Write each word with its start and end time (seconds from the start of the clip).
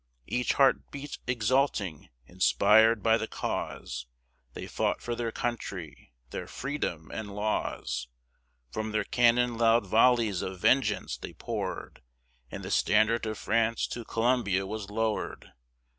Each 0.25 0.53
heart 0.53 0.89
beat 0.89 1.19
exulting, 1.27 2.09
inspir'd 2.25 3.03
by 3.03 3.19
the 3.19 3.27
cause; 3.27 4.07
They 4.53 4.65
fought 4.65 4.99
for 4.99 5.13
their 5.13 5.31
country, 5.31 6.11
their 6.31 6.47
freedom 6.47 7.11
and 7.13 7.35
laws; 7.35 8.07
From 8.71 8.93
their 8.93 9.03
cannon 9.03 9.59
loud 9.59 9.85
volleys 9.85 10.41
of 10.41 10.59
vengeance 10.59 11.17
they 11.17 11.33
pour'd, 11.33 12.01
And 12.49 12.63
the 12.65 12.71
standard 12.71 13.27
of 13.27 13.37
France 13.37 13.85
to 13.89 14.03
Columbia 14.03 14.65
was 14.65 14.89
lower'd. 14.89 15.53